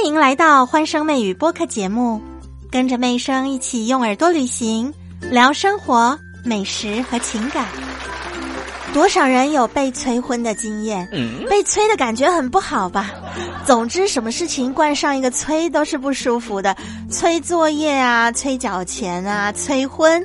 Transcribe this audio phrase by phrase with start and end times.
[0.00, 2.22] 欢迎来到欢声妹语播客节目，
[2.70, 7.66] 跟着妹声一起用耳朵旅行，聊生活、美食和情感。
[8.94, 11.04] 多少人有被催婚的经验？
[11.50, 13.10] 被催的感觉很不好吧？
[13.66, 16.74] 总之，什么事情冠上一个“催”都是不舒服的。
[17.10, 20.22] 催作业啊，催缴钱啊，催婚。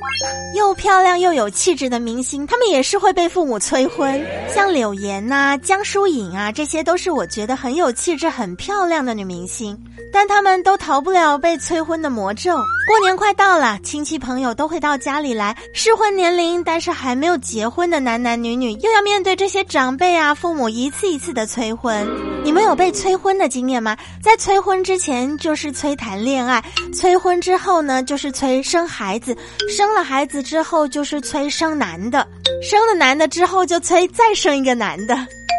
[0.54, 4.24] 又漂亮又有气质的明星，他们也是会被父母催婚。
[4.54, 9.78] 像柳岩呐、江疏影啊，这些都是我觉得很有气质、很漂亮的女明星。
[10.10, 12.54] 但他们都逃不了被催婚的魔咒。
[12.86, 15.56] 过年快到了，亲戚朋友都会到家里来。
[15.74, 22.08] 适婚年龄但是还没有结婚的男男女女，又要面对这些长辈啊、父母一次一次的催婚。
[22.44, 23.94] 你们有被催催婚的经验吗？
[24.22, 26.64] 在催婚之前就是催谈恋爱，
[26.94, 29.36] 催婚之后呢就是催生孩子，
[29.68, 32.26] 生了孩子之后就是催生男的，
[32.62, 35.14] 生了男的之后就催再生一个男的。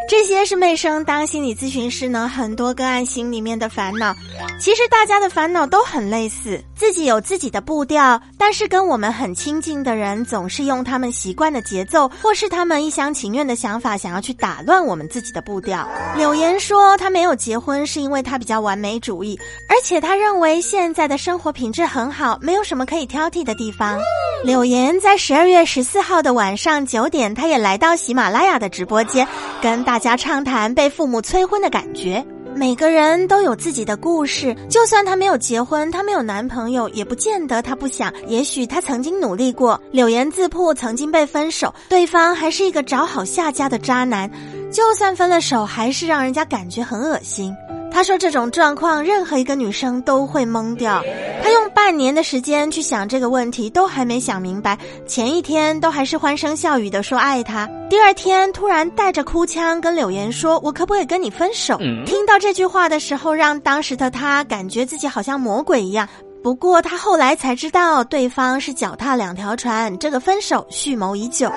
[0.07, 4.15] 这些是妹生当心理咨询师呢，很多个案心里面的烦恼。
[4.59, 15.87] 其实大家的烦恼都很类似，自己有自己的步调，但是跟我们很亲近的人总是用他们习惯的节奏，或是他们一厢情愿的想法，想要去打乱我们自己的步调。
[16.15, 23.99] 柳岩说，她没有结婚是因为她比较完美主义，而且她认为现在的生活品质很好，没有什么可以挑剔的地方。
[24.45, 29.27] 柳岩在十二月十四号的晚上九点，她也来到喜马拉雅的直播间，
[29.59, 32.23] 跟大家畅谈被父母催婚的感觉。
[32.55, 38.13] 每个人都有自己的故事，就算她没有结婚，她没有男朋友，也不见得她不想。
[38.27, 39.81] 也许她曾经努力过。
[39.89, 44.29] 柳岩自曝曾经被分手，对方还是一个找好下家的渣男，
[44.71, 47.51] 就算分了手，还是让人家感觉很恶心。
[47.91, 51.01] 她说这种状况，任何一个女生都会懵掉。
[51.41, 54.75] 她用半年的时间去想这个问题，都还没想明白。
[55.05, 66.09] 前一天都还是欢声笑语的说爱他，第二天突然带着哭腔跟柳岩说：“我可不可以跟你分手？”听到这句话的时候，让当时的他感觉自己好像魔鬼一样。
[66.41, 71.51] 不过他后来才知道，对方是脚踏两条船，这个分手蓄谋已久。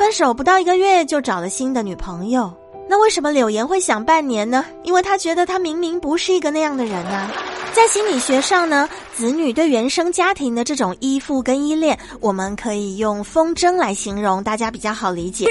[0.00, 2.52] 分手不到一个月就找了新的女朋友。
[2.90, 4.64] 那为什么柳岩会想半年呢？
[4.82, 7.30] 因为她觉得她明明不是一个那样的人啊。
[7.72, 15.46] 在心理学上呢，子女对原生家庭的这种依附跟依恋，我们可以用风筝来形容，大家比较好理解。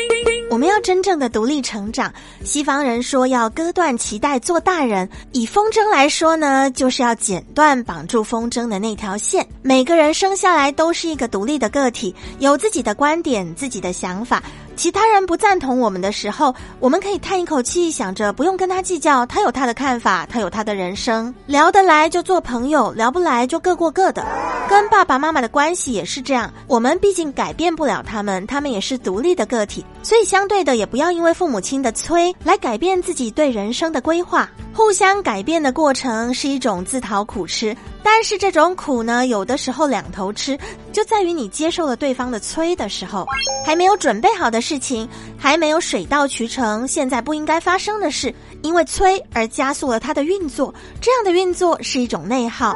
[0.51, 2.13] 我们要真正的独立成长，
[2.43, 9.47] 西方人说要割断脐带做大人，以风筝来说呢，就是要剪断绑住风筝的那条线。
[9.61, 14.43] 每个人生下来都是一个独立的个体，有自己的观点、自己的想法。
[14.79, 24.25] 其他人不赞同我们的时候，我们可以叹一口气，想着不用跟他计较，他有他的看法，他有他的人生，聊得来就做朋友，聊不来就各过各的。
[24.69, 34.49] 跟爸爸妈妈的关系也是这样，我们毕竟改变不了他们，他们也是独立的个体，所以相对的也不要因为父母亲的催来改变自己对人生的规划。
[34.79, 40.57] 互相改变的过程是一种自讨苦吃，但是这种苦呢，有的时候两头吃，
[40.93, 43.25] 就在于你接受了对方的催的时候，
[43.65, 45.07] 还没有准备好的事情，
[45.37, 52.73] 还没有水到渠成，现在不应该发生的事，因为催而加速了它的运作，这样的运作是一种内耗。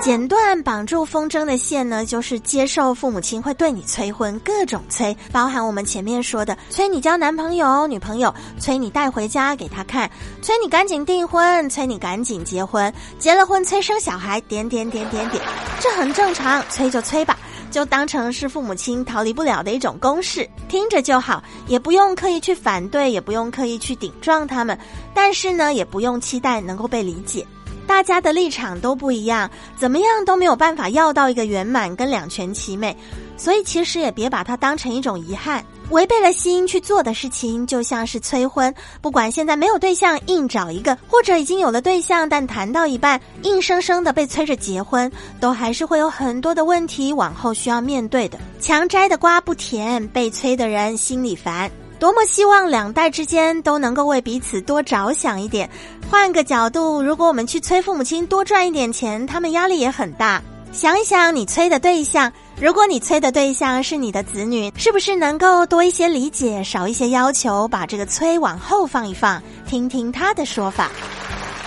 [0.00, 10.08] 剪断绑住风筝的线呢，就是接受父母亲会对你催婚，各种催，包含我们前面说的催你交男朋友、女朋友，催你带回家给他看，
[10.40, 15.42] 催你赶紧订婚，催你赶紧结婚，结了婚催生小孩，点点点点点，
[15.80, 17.38] 这很正常，催就催吧，
[17.70, 24.78] 就当成是父母亲逃离不了的一种公式，听着就好，也不用刻意去反对，也不用刻意去顶撞他们，
[25.14, 27.46] 但是呢，也不用期待能够被理解。
[27.86, 32.96] 大家的立场都不一样，怎么样都没有办法要到一个圆满跟两全其美，
[33.36, 35.64] 所以其实也别把它当成一种遗憾。
[35.90, 38.72] 违背了心去做的事情，就像是催婚。
[39.00, 48.38] 不管现在没有对象，硬找一个，或者已经有了对象，但谈到一半，硬生生的被催着结婚，都还是会有很多的问题往后需要面对的。
[48.60, 51.70] 强摘的瓜不甜，被催的人心里烦。
[51.98, 55.68] 多么希望两代之间都能够为彼此多着想一点。
[56.08, 60.40] 换个角度，如果我们去催父母亲多赚一点钱，他们压力也很大。
[60.72, 70.90] 想一想，你催的对象，如果你催的对象是你的子女，是不是能够多一些理解，少一些要求，把这个催往后放一放，听听他的说法？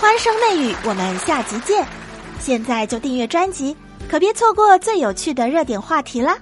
[0.00, 1.84] 欢声媚语，我们下集见。
[2.38, 3.76] 现在就订阅专辑，
[4.08, 6.36] 可别错过最有趣的热点话题了。